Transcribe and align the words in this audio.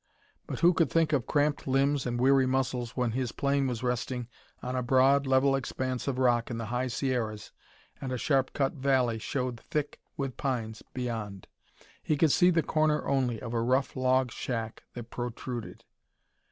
But 0.47 0.61
who 0.61 0.73
could 0.73 0.89
think 0.89 1.13
of 1.13 1.27
cramped 1.27 1.67
limbs 1.67 2.07
and 2.07 2.19
weary 2.19 2.47
muscles 2.47 2.97
when 2.97 3.11
his 3.11 3.31
plane 3.31 3.67
was 3.67 3.83
resting 3.83 4.27
on 4.63 4.75
a 4.75 4.81
broad, 4.81 5.27
level 5.27 5.55
expanse 5.55 6.07
of 6.07 6.17
rock 6.17 6.49
in 6.49 6.57
the 6.57 6.65
high 6.73 6.87
Sierras 6.87 7.51
and 8.01 8.11
a 8.11 8.17
sharp 8.17 8.51
cut 8.53 8.73
valley 8.73 9.19
showed 9.19 9.59
thick 9.59 10.01
with 10.17 10.37
pines 10.37 10.81
beyond. 10.95 11.45
He 12.01 12.17
could 12.17 12.31
see 12.31 12.49
the 12.49 12.63
corner 12.63 13.05
only 13.07 13.39
of 13.43 13.53
a 13.53 13.61
rough 13.61 13.95
log 13.95 14.31
shack 14.31 14.81
that 14.95 15.11
protruded. 15.11 15.83